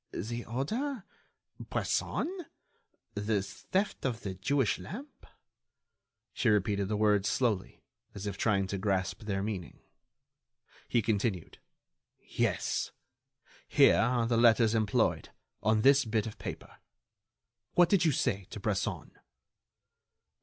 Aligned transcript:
"The 0.13 0.45
order?... 0.45 1.03
Bresson?... 1.59 2.47
the 3.13 3.43
theft 3.43 4.03
of 4.03 4.21
the 4.21 4.33
Jewish 4.33 4.79
lamp?" 4.79 5.27
She 6.33 6.49
repeated 6.49 6.87
the 6.87 6.97
words 6.97 7.29
slowly, 7.29 7.83
as 8.15 8.25
if 8.25 8.35
trying 8.35 8.65
to 8.69 8.79
grasp 8.79 9.21
their 9.21 9.43
meaning. 9.43 9.77
He 10.89 11.03
continued: 11.03 11.59
"Yes. 12.17 12.89
Here 13.67 13.97
are 13.99 14.25
the 14.25 14.37
letters 14.37 14.73
employed... 14.73 15.29
on 15.61 15.83
this 15.83 16.03
bit 16.03 16.25
of 16.25 16.39
paper.... 16.39 16.77
What 17.75 17.87
did 17.89 18.03
you 18.03 18.11
say 18.11 18.47
to 18.49 18.59
Bresson?" 18.59 19.11